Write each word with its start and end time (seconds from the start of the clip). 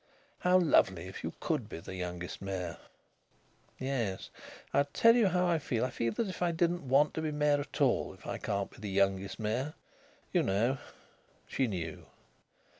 "How 0.39 0.57
lovely 0.57 1.05
if 1.05 1.23
you 1.23 1.33
could 1.39 1.69
be 1.69 1.79
the 1.79 1.93
youngest 1.93 2.41
mayor!" 2.41 2.77
"Yes. 3.77 4.31
I'll 4.73 4.89
tell 4.93 5.15
you 5.15 5.27
how 5.27 5.45
I 5.45 5.59
feel. 5.59 5.85
I 5.85 5.91
feel 5.91 6.15
as 6.17 6.39
though 6.39 6.45
I 6.47 6.51
didn't 6.51 6.89
want 6.89 7.13
to 7.13 7.21
be 7.21 7.31
mayor 7.31 7.59
at 7.61 7.81
all 7.81 8.11
if 8.11 8.25
I 8.25 8.39
can't 8.39 8.71
be 8.71 8.77
the 8.79 8.89
youngest 8.89 9.37
mayor... 9.39 9.75
you 10.33 10.41
know." 10.41 10.79
She 11.45 11.67
knew. 11.67 12.07